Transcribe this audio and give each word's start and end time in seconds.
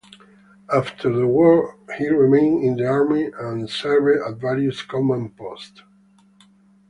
After 0.73 1.13
the 1.13 1.27
war 1.27 1.77
he 1.99 2.07
remained 2.09 2.63
in 2.63 2.75
the 2.75 2.87
army 2.87 3.29
and 3.39 3.69
served 3.69 4.19
at 4.27 4.37
various 4.41 4.81
command 4.81 5.37
posts. 5.37 5.83